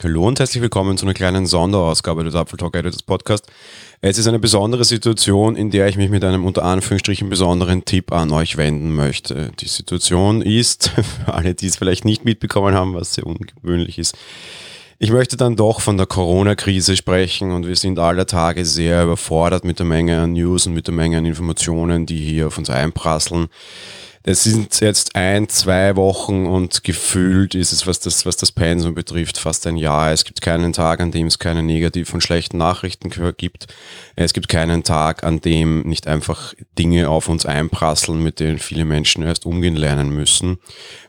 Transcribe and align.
hallo 0.00 0.28
und 0.28 0.38
herzlich 0.38 0.62
willkommen 0.62 0.96
zu 0.96 1.06
einer 1.06 1.14
kleinen 1.14 1.46
Sonderausgabe 1.46 2.22
des 2.22 2.36
Apfel 2.36 2.56
Talk 2.56 2.76
Editors 2.76 3.02
Podcast. 3.02 3.46
Es 4.00 4.16
ist 4.16 4.28
eine 4.28 4.38
besondere 4.38 4.84
Situation, 4.84 5.56
in 5.56 5.70
der 5.70 5.88
ich 5.88 5.96
mich 5.96 6.08
mit 6.08 6.22
einem 6.22 6.44
unter 6.44 6.62
Anführungsstrichen 6.62 7.28
besonderen 7.28 7.84
Tipp 7.84 8.12
an 8.12 8.30
euch 8.30 8.56
wenden 8.56 8.94
möchte. 8.94 9.50
Die 9.58 9.66
Situation 9.66 10.40
ist, 10.40 10.88
für 11.24 11.34
alle, 11.34 11.54
die 11.54 11.66
es 11.66 11.76
vielleicht 11.76 12.04
nicht 12.04 12.24
mitbekommen 12.24 12.74
haben, 12.74 12.94
was 12.94 13.14
sehr 13.14 13.26
ungewöhnlich 13.26 13.98
ist, 13.98 14.16
ich 15.00 15.10
möchte 15.10 15.36
dann 15.36 15.56
doch 15.56 15.80
von 15.80 15.96
der 15.96 16.06
Corona-Krise 16.06 16.96
sprechen 16.96 17.50
und 17.50 17.66
wir 17.66 17.76
sind 17.76 17.98
aller 17.98 18.26
Tage 18.26 18.64
sehr 18.64 19.02
überfordert 19.02 19.64
mit 19.64 19.80
der 19.80 19.86
Menge 19.86 20.20
an 20.20 20.32
News 20.32 20.66
und 20.68 20.74
mit 20.74 20.86
der 20.86 20.94
Menge 20.94 21.18
an 21.18 21.26
Informationen, 21.26 22.06
die 22.06 22.18
hier 22.18 22.48
auf 22.48 22.58
uns 22.58 22.70
einprasseln. 22.70 23.48
Es 24.30 24.44
sind 24.44 24.78
jetzt 24.82 25.16
ein, 25.16 25.48
zwei 25.48 25.96
Wochen 25.96 26.44
und 26.44 26.84
gefühlt 26.84 27.54
ist 27.54 27.72
es, 27.72 27.86
was 27.86 27.98
das, 27.98 28.26
was 28.26 28.36
das 28.36 28.52
Pensum 28.52 28.94
betrifft, 28.94 29.38
fast 29.38 29.66
ein 29.66 29.78
Jahr. 29.78 30.12
Es 30.12 30.26
gibt 30.26 30.42
keinen 30.42 30.74
Tag, 30.74 31.00
an 31.00 31.10
dem 31.10 31.28
es 31.28 31.38
keine 31.38 31.62
negativen 31.62 32.16
und 32.16 32.20
schlechten 32.20 32.58
Nachrichten 32.58 33.08
gibt. 33.38 33.68
Es 34.16 34.34
gibt 34.34 34.50
keinen 34.50 34.84
Tag, 34.84 35.24
an 35.24 35.40
dem 35.40 35.80
nicht 35.88 36.06
einfach 36.06 36.52
Dinge 36.78 37.08
auf 37.08 37.30
uns 37.30 37.46
einprasseln, 37.46 38.22
mit 38.22 38.38
denen 38.38 38.58
viele 38.58 38.84
Menschen 38.84 39.22
erst 39.22 39.46
umgehen 39.46 39.76
lernen 39.76 40.10
müssen, 40.10 40.58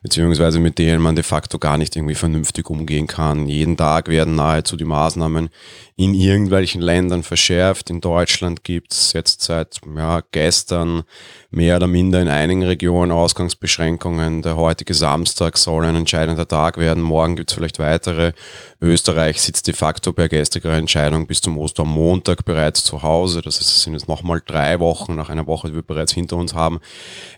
beziehungsweise 0.01 0.59
mit 0.59 0.77
denen 0.77 1.01
man 1.01 1.15
de 1.15 1.25
facto 1.25 1.59
gar 1.59 1.77
nicht 1.77 1.97
irgendwie 1.97 2.15
vernünftig 2.15 2.69
umgehen 2.69 3.07
kann. 3.07 3.47
Jeden 3.47 3.75
Tag 3.75 4.07
werden 4.07 4.35
nahezu 4.35 4.77
die 4.77 4.85
Maßnahmen 4.85 5.49
in 5.97 6.13
irgendwelchen 6.13 6.79
Ländern 6.79 7.23
verschärft. 7.23 7.89
In 7.89 7.99
Deutschland 7.99 8.63
gibt 8.63 8.93
es 8.93 9.11
jetzt 9.11 9.41
seit 9.41 9.81
ja, 9.97 10.21
gestern 10.31 11.03
mehr 11.51 11.75
oder 11.75 11.87
minder 11.87 12.21
in 12.21 12.29
einigen 12.29 12.63
Regionen 12.63 13.08
Ausgangsbeschränkungen. 13.11 14.41
Der 14.41 14.55
heutige 14.55 14.93
Samstag 14.93 15.57
soll 15.57 15.85
ein 15.85 15.95
entscheidender 15.95 16.47
Tag 16.47 16.77
werden. 16.77 17.01
Morgen 17.03 17.35
gibt 17.35 17.51
es 17.51 17.55
vielleicht 17.55 17.79
weitere. 17.79 18.33
Österreich 18.81 19.41
sitzt 19.41 19.67
de 19.67 19.73
facto 19.73 20.13
per 20.13 20.29
gestriger 20.29 20.73
Entscheidung 20.73 21.27
bis 21.27 21.41
zum 21.41 21.57
Ostermontag 21.57 22.45
bereits 22.45 22.83
zu 22.83 23.03
Hause. 23.03 23.41
Das 23.41 23.59
heißt, 23.59 23.69
es 23.69 23.83
sind 23.83 23.93
jetzt 23.93 24.07
nochmal 24.07 24.41
drei 24.45 24.79
Wochen 24.79 25.15
nach 25.15 25.29
einer 25.29 25.47
Woche, 25.47 25.69
die 25.69 25.75
wir 25.75 25.81
bereits 25.81 26.13
hinter 26.13 26.37
uns 26.37 26.53
haben. 26.53 26.79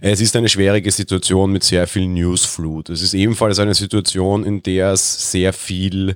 Es 0.02 0.22
ist 0.22 0.36
eine 0.36 0.50
schwierige 0.50 0.92
Situation 0.92 1.52
mit 1.52 1.64
sehr 1.64 1.88
viel 1.88 2.08
Newsflut. 2.08 2.90
Es 2.90 3.02
ist 3.02 3.14
ebenfalls 3.14 3.60
eine 3.60 3.74
Situation, 3.74 4.44
in 4.44 4.64
der 4.64 4.92
es 4.92 5.32
sehr 5.32 5.54
viel 5.54 6.16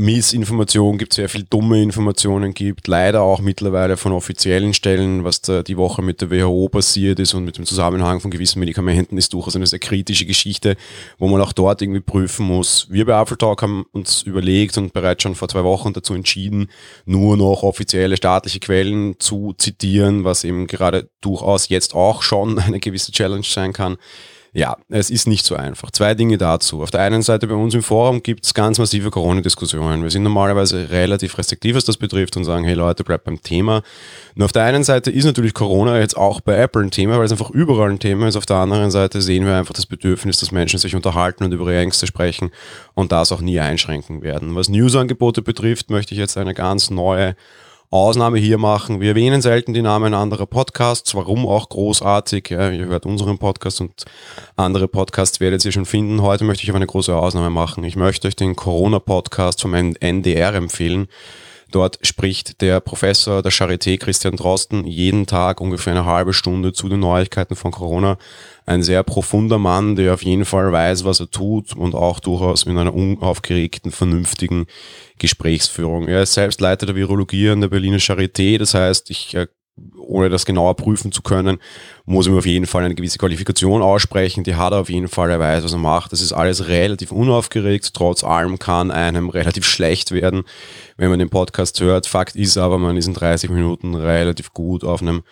Missinformation 0.00 0.96
gibt, 0.96 1.12
sehr 1.12 1.28
viel 1.28 1.42
dumme 1.42 1.82
Informationen 1.82 2.54
gibt, 2.54 2.86
leider 2.86 3.22
auch 3.22 3.40
mittlerweile 3.40 3.96
von 3.96 4.12
offiziellen 4.12 4.72
Stellen, 4.72 5.24
was 5.24 5.40
da 5.40 5.64
die 5.64 5.76
Woche 5.76 6.02
mit 6.02 6.20
der 6.20 6.30
WHO 6.30 6.68
passiert 6.68 7.18
ist 7.18 7.34
und 7.34 7.44
mit 7.44 7.58
dem 7.58 7.66
Zusammenhang 7.66 8.20
von 8.20 8.30
gewissen 8.30 8.60
Medikamenten 8.60 9.18
ist 9.18 9.34
durchaus 9.34 9.56
eine 9.56 9.66
sehr 9.66 9.80
kritische 9.80 10.24
Geschichte, 10.24 10.76
wo 11.18 11.26
man 11.26 11.40
auch 11.40 11.52
dort 11.52 11.82
irgendwie 11.82 12.00
prüfen 12.00 12.46
muss. 12.46 12.86
Wir 12.88 13.06
bei 13.06 13.20
Apple 13.20 13.38
Talk 13.38 13.60
haben 13.62 13.86
uns 13.90 14.22
überlegt 14.22 14.78
und 14.78 14.92
bereits 14.92 15.24
schon 15.24 15.34
vor 15.34 15.48
zwei 15.48 15.64
Wochen 15.64 15.92
dazu 15.92 16.14
entschieden, 16.14 16.70
nur 17.04 17.36
noch 17.36 17.64
offizielle 17.64 18.16
staatliche 18.16 18.60
Quellen 18.60 19.18
zu 19.18 19.52
zitieren, 19.58 20.22
was 20.22 20.44
eben 20.44 20.68
gerade 20.68 21.10
durchaus 21.20 21.70
jetzt 21.70 21.96
auch 21.96 22.22
schon 22.22 22.60
eine 22.60 22.78
gewisse 22.78 23.10
Challenge 23.10 23.42
sein 23.42 23.72
kann. 23.72 23.96
Ja, 24.58 24.76
es 24.88 25.08
ist 25.08 25.28
nicht 25.28 25.46
so 25.46 25.54
einfach. 25.54 25.92
Zwei 25.92 26.16
Dinge 26.16 26.36
dazu. 26.36 26.82
Auf 26.82 26.90
der 26.90 27.02
einen 27.02 27.22
Seite 27.22 27.46
bei 27.46 27.54
uns 27.54 27.74
im 27.74 27.82
Forum 27.84 28.24
gibt 28.24 28.44
es 28.44 28.54
ganz 28.54 28.80
massive 28.80 29.08
Corona-Diskussionen. 29.08 30.02
Wir 30.02 30.10
sind 30.10 30.24
normalerweise 30.24 30.90
relativ 30.90 31.38
restriktiv, 31.38 31.76
was 31.76 31.84
das 31.84 31.96
betrifft 31.96 32.36
und 32.36 32.42
sagen, 32.42 32.64
hey 32.64 32.74
Leute, 32.74 33.04
bleibt 33.04 33.22
beim 33.22 33.40
Thema. 33.40 33.84
Nur 34.34 34.46
auf 34.46 34.52
der 34.52 34.64
einen 34.64 34.82
Seite 34.82 35.12
ist 35.12 35.26
natürlich 35.26 35.54
Corona 35.54 36.00
jetzt 36.00 36.16
auch 36.16 36.40
bei 36.40 36.56
Apple 36.56 36.82
ein 36.82 36.90
Thema, 36.90 37.18
weil 37.18 37.26
es 37.26 37.30
einfach 37.30 37.50
überall 37.50 37.90
ein 37.90 38.00
Thema 38.00 38.26
ist. 38.26 38.34
Auf 38.34 38.46
der 38.46 38.56
anderen 38.56 38.90
Seite 38.90 39.22
sehen 39.22 39.46
wir 39.46 39.54
einfach 39.54 39.74
das 39.74 39.86
Bedürfnis, 39.86 40.40
dass 40.40 40.50
Menschen 40.50 40.80
sich 40.80 40.96
unterhalten 40.96 41.44
und 41.44 41.52
über 41.52 41.70
ihre 41.70 41.78
Ängste 41.78 42.08
sprechen 42.08 42.50
und 42.94 43.12
das 43.12 43.30
auch 43.30 43.40
nie 43.40 43.60
einschränken 43.60 44.22
werden. 44.22 44.56
Was 44.56 44.68
News-Angebote 44.68 45.40
betrifft, 45.40 45.88
möchte 45.88 46.14
ich 46.14 46.18
jetzt 46.18 46.36
eine 46.36 46.54
ganz 46.54 46.90
neue 46.90 47.36
Ausnahme 47.90 48.38
hier 48.38 48.58
machen. 48.58 49.00
Wir 49.00 49.10
erwähnen 49.10 49.40
selten 49.40 49.72
die 49.72 49.80
Namen 49.80 50.12
anderer 50.12 50.44
Podcasts, 50.44 51.14
warum 51.14 51.46
auch 51.46 51.70
großartig. 51.70 52.50
Ja, 52.50 52.70
ihr 52.70 52.84
hört 52.84 53.06
unseren 53.06 53.38
Podcast 53.38 53.80
und 53.80 54.04
andere 54.56 54.88
Podcasts 54.88 55.40
werdet 55.40 55.64
ihr 55.64 55.72
schon 55.72 55.86
finden. 55.86 56.20
Heute 56.20 56.44
möchte 56.44 56.64
ich 56.64 56.68
aber 56.68 56.76
eine 56.76 56.86
große 56.86 57.16
Ausnahme 57.16 57.48
machen. 57.48 57.84
Ich 57.84 57.96
möchte 57.96 58.28
euch 58.28 58.36
den 58.36 58.56
Corona-Podcast 58.56 59.62
vom 59.62 59.72
NDR 59.72 60.54
empfehlen. 60.54 61.08
Dort 61.70 61.98
spricht 62.02 62.62
der 62.62 62.80
Professor 62.80 63.42
der 63.42 63.52
Charité 63.52 63.98
Christian 63.98 64.36
Drosten 64.36 64.86
jeden 64.86 65.26
Tag 65.26 65.60
ungefähr 65.60 65.92
eine 65.92 66.06
halbe 66.06 66.32
Stunde 66.32 66.72
zu 66.72 66.88
den 66.88 67.00
Neuigkeiten 67.00 67.56
von 67.56 67.72
Corona. 67.72 68.16
Ein 68.64 68.82
sehr 68.82 69.02
profunder 69.02 69.58
Mann, 69.58 69.96
der 69.96 70.14
auf 70.14 70.22
jeden 70.22 70.44
Fall 70.44 70.72
weiß, 70.72 71.04
was 71.04 71.20
er 71.20 71.30
tut 71.30 71.74
und 71.74 71.94
auch 71.94 72.20
durchaus 72.20 72.64
mit 72.64 72.76
einer 72.76 72.94
unaufgeregten, 72.94 73.92
vernünftigen 73.92 74.66
Gesprächsführung. 75.18 76.08
Er 76.08 76.22
ist 76.22 76.34
selbst 76.34 76.60
Leiter 76.60 76.86
der 76.86 76.96
Virologie 76.96 77.50
an 77.50 77.60
der 77.60 77.68
Berliner 77.68 77.98
Charité. 77.98 78.58
Das 78.58 78.74
heißt, 78.74 79.10
ich 79.10 79.34
äh, 79.34 79.46
ohne 79.96 80.28
das 80.30 80.46
genauer 80.46 80.74
prüfen 80.74 81.12
zu 81.12 81.22
können, 81.22 81.58
muss 82.06 82.26
ihm 82.26 82.36
auf 82.36 82.46
jeden 82.46 82.66
Fall 82.66 82.84
eine 82.84 82.94
gewisse 82.94 83.18
Qualifikation 83.18 83.82
aussprechen. 83.82 84.44
Die 84.44 84.54
hat 84.54 84.72
er 84.72 84.80
auf 84.80 84.90
jeden 84.90 85.08
Fall, 85.08 85.30
er 85.30 85.38
weiß, 85.38 85.64
was 85.64 85.72
er 85.72 85.78
macht. 85.78 86.12
Das 86.12 86.22
ist 86.22 86.32
alles 86.32 86.68
relativ 86.68 87.12
unaufgeregt. 87.12 87.92
Trotz 87.94 88.24
allem 88.24 88.58
kann 88.58 88.90
einem 88.90 89.28
relativ 89.28 89.66
schlecht 89.66 90.10
werden, 90.10 90.44
wenn 90.96 91.10
man 91.10 91.18
den 91.18 91.30
Podcast 91.30 91.80
hört. 91.80 92.06
Fakt 92.06 92.36
ist 92.36 92.56
aber, 92.56 92.78
man 92.78 92.96
ist 92.96 93.06
in 93.06 93.14
30 93.14 93.50
Minuten 93.50 93.94
relativ 93.94 94.52
gut 94.52 94.84
auf 94.84 95.02
einem 95.02 95.22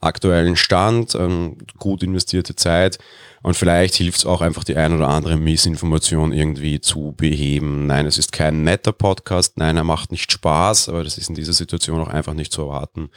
aktuellen 0.00 0.56
Stand, 0.56 1.14
ähm, 1.14 1.58
gut 1.78 2.02
investierte 2.02 2.54
Zeit 2.54 2.98
und 3.42 3.54
vielleicht 3.56 3.94
hilft 3.94 4.18
es 4.18 4.26
auch 4.26 4.40
einfach 4.40 4.64
die 4.64 4.76
ein 4.76 4.94
oder 4.94 5.08
andere 5.08 5.36
Missinformation 5.36 6.32
irgendwie 6.32 6.80
zu 6.80 7.14
beheben. 7.16 7.86
Nein, 7.86 8.06
es 8.06 8.18
ist 8.18 8.32
kein 8.32 8.62
netter 8.62 8.92
Podcast, 8.92 9.56
nein, 9.56 9.76
er 9.76 9.84
macht 9.84 10.10
nicht 10.10 10.30
Spaß, 10.30 10.88
aber 10.88 11.04
das 11.04 11.16
ist 11.18 11.28
in 11.28 11.34
dieser 11.34 11.52
Situation 11.52 12.00
auch 12.00 12.08
einfach 12.08 12.34
nicht 12.34 12.52
zu 12.52 12.62
erwarten. 12.62 13.10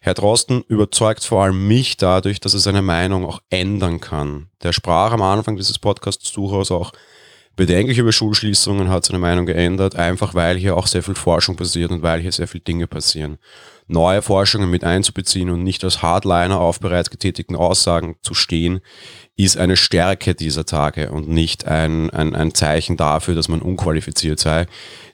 Herr 0.00 0.14
Drosten 0.14 0.62
überzeugt 0.68 1.24
vor 1.24 1.44
allem 1.44 1.66
mich 1.66 1.96
dadurch, 1.96 2.40
dass 2.40 2.54
er 2.54 2.60
seine 2.60 2.82
Meinung 2.82 3.24
auch 3.24 3.40
ändern 3.50 4.00
kann. 4.00 4.48
Der 4.62 4.72
sprach 4.72 5.12
am 5.12 5.22
Anfang 5.22 5.56
dieses 5.56 5.78
Podcasts 5.78 6.32
durchaus 6.32 6.70
auch 6.70 6.92
bedenklich 7.56 7.98
über 7.98 8.12
Schulschließungen, 8.12 8.88
hat 8.88 9.04
seine 9.04 9.18
Meinung 9.18 9.46
geändert, 9.46 9.96
einfach 9.96 10.34
weil 10.34 10.56
hier 10.56 10.76
auch 10.76 10.86
sehr 10.86 11.02
viel 11.02 11.14
Forschung 11.14 11.56
passiert 11.56 11.90
und 11.90 12.02
weil 12.02 12.20
hier 12.20 12.32
sehr 12.32 12.48
viele 12.48 12.64
Dinge 12.64 12.86
passieren. 12.86 13.38
Neue 13.86 14.22
Forschungen 14.22 14.70
mit 14.70 14.82
einzubeziehen 14.82 15.50
und 15.50 15.62
nicht 15.62 15.84
als 15.84 16.02
Hardliner 16.02 16.58
auf 16.58 16.80
bereits 16.80 17.10
getätigten 17.10 17.54
Aussagen 17.54 18.16
zu 18.22 18.32
stehen, 18.32 18.80
ist 19.36 19.58
eine 19.58 19.76
Stärke 19.76 20.34
dieser 20.34 20.64
Tage 20.64 21.10
und 21.10 21.28
nicht 21.28 21.66
ein, 21.66 22.08
ein, 22.10 22.34
ein 22.34 22.54
Zeichen 22.54 22.96
dafür, 22.96 23.34
dass 23.34 23.48
man 23.48 23.60
unqualifiziert 23.60 24.40
sei. 24.40 24.66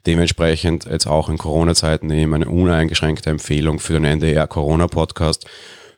Dementsprechend 0.06 0.84
jetzt 0.84 1.06
auch 1.06 1.28
in 1.28 1.38
Corona-Zeiten 1.38 2.10
eben 2.10 2.34
eine 2.34 2.48
uneingeschränkte 2.48 3.30
Empfehlung 3.30 3.80
für 3.80 3.94
den 3.94 4.04
NDR 4.04 4.46
Corona-Podcast. 4.46 5.46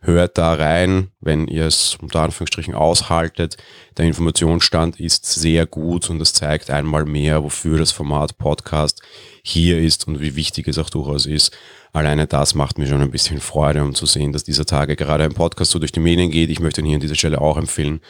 Hört 0.05 0.37
da 0.37 0.55
rein, 0.55 1.13
wenn 1.21 1.47
ihr 1.47 1.65
es 1.65 1.97
unter 2.03 2.23
Anführungsstrichen 2.23 2.75
aushaltet. 2.75 3.57
Der 3.97 4.05
Informationsstand 4.05 4.99
ist 4.99 5.25
sehr 5.27 5.65
gut 5.65 6.11
und 6.11 6.21
es 6.21 6.33
zeigt 6.33 6.71
einmal 6.71 7.05
mehr, 7.05 7.45
wofür 7.45 7.79
das 7.79 7.93
Format 7.93 8.37
Podcast 8.37 9.01
hier 9.45 9.79
ist 9.79 10.09
und 10.09 10.21
wie 10.21 10.35
wichtig 10.35 10.67
es 10.67 10.79
auch 10.79 10.91
durchaus 10.91 11.27
ist. 11.27 11.57
Alleine 11.93 12.27
das 12.27 12.57
macht 12.57 12.79
mir 12.79 12.89
schon 12.89 13.01
ein 13.01 13.13
bisschen 13.13 13.39
Freude, 13.39 13.81
um 13.81 13.95
zu 13.95 14.07
sehen, 14.07 14.33
dass 14.33 14.43
dieser 14.43 14.67
Tage 14.67 14.97
gerade 14.97 15.23
ein 15.23 15.35
Podcast 15.35 15.71
so 15.71 15.79
durch 15.79 15.93
die 15.93 16.01
Medien 16.01 16.33
geht. 16.33 16.51
Ich 16.51 16.59
möchte 16.59 16.81
ihn 16.81 16.87
hier 16.87 16.97
an 16.97 17.01
dieser 17.01 17.15
Stelle 17.15 17.41
auch 17.41 17.57
empfehlen. 17.57 18.01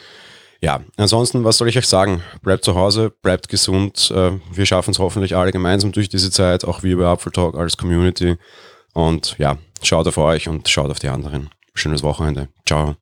Ja, 0.61 0.81
ansonsten, 0.97 1.43
was 1.43 1.59
soll 1.59 1.69
ich 1.69 1.77
euch 1.77 1.87
sagen? 1.87 2.23
Bleibt 2.41 2.65
zu 2.65 2.73
Hause, 2.73 3.13
bleibt 3.21 3.49
gesund. 3.49 4.11
Äh, 4.15 4.39
wir 4.51 4.65
schaffen 4.65 4.91
es 4.91 4.99
hoffentlich 4.99 5.35
alle 5.35 5.51
gemeinsam 5.51 5.91
durch 5.91 6.09
diese 6.09 6.31
Zeit, 6.31 6.65
auch 6.65 6.81
wir 6.81 6.97
bei 6.97 7.05
Apfel 7.05 7.31
Talk 7.31 7.55
als 7.55 7.77
Community. 7.77 8.37
Und 8.93 9.35
ja, 9.37 9.59
schaut 9.83 10.07
auf 10.07 10.17
euch 10.17 10.47
und 10.47 10.69
schaut 10.69 10.89
auf 10.89 10.99
die 10.99 11.09
anderen. 11.09 11.49
Schönes 11.75 12.03
Wochenende. 12.03 12.49
Ciao. 12.65 12.95